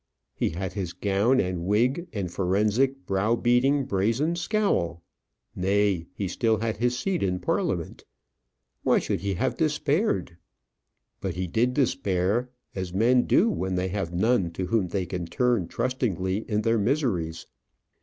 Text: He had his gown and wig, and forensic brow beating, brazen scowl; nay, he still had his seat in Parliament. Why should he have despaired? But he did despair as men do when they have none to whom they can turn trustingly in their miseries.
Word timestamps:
He 0.33 0.49
had 0.49 0.73
his 0.73 0.93
gown 0.93 1.39
and 1.39 1.63
wig, 1.63 2.07
and 2.11 2.31
forensic 2.33 3.05
brow 3.05 3.35
beating, 3.35 3.85
brazen 3.85 4.35
scowl; 4.35 5.03
nay, 5.55 6.07
he 6.15 6.27
still 6.27 6.57
had 6.57 6.77
his 6.77 6.97
seat 6.97 7.21
in 7.21 7.37
Parliament. 7.37 8.03
Why 8.81 8.97
should 8.97 9.19
he 9.21 9.35
have 9.35 9.57
despaired? 9.57 10.37
But 11.19 11.35
he 11.35 11.45
did 11.45 11.75
despair 11.75 12.49
as 12.73 12.95
men 12.95 13.27
do 13.27 13.47
when 13.51 13.75
they 13.75 13.89
have 13.89 14.11
none 14.11 14.49
to 14.53 14.65
whom 14.65 14.87
they 14.87 15.05
can 15.05 15.27
turn 15.27 15.67
trustingly 15.67 16.49
in 16.49 16.63
their 16.63 16.79
miseries. 16.79 17.45